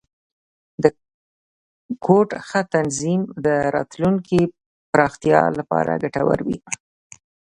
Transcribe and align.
د 0.83 0.85
کوډ 2.05 2.29
ښه 2.47 2.61
تنظیم، 2.73 3.21
د 3.45 3.47
راتلونکي 3.75 4.41
پراختیا 4.91 5.41
لپاره 5.59 5.91
ګټور 6.03 6.39
وي. 6.47 6.57